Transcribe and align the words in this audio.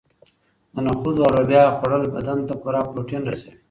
د 0.73 0.75
نخودو 0.85 1.21
او 1.25 1.33
لوبیا 1.37 1.63
خوړل 1.77 2.03
بدن 2.15 2.37
ته 2.47 2.53
پوره 2.61 2.81
پروټین 2.89 3.21
رسوي. 3.31 3.53